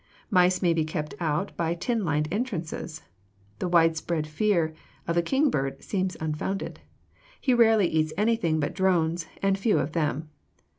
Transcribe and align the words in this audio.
Mice 0.31 0.63
may 0.63 0.73
be 0.73 0.83
kept 0.83 1.13
out 1.19 1.55
by 1.55 1.75
tin 1.75 2.03
lined 2.03 2.27
entrances. 2.31 3.03
The 3.59 3.67
widespread 3.69 4.25
fear 4.25 4.73
of 5.07 5.13
the 5.13 5.21
kingbird 5.21 5.83
seems 5.83 6.17
unfounded. 6.19 6.79
He 7.39 7.53
rarely 7.53 7.85
eats 7.85 8.11
anything 8.17 8.59
but 8.59 8.73
drones, 8.73 9.27
and 9.43 9.59
few 9.59 9.77
of 9.77 9.91
them. 9.91 10.31